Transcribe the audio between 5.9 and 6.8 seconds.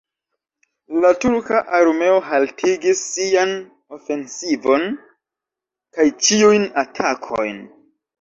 kaj ĉiujn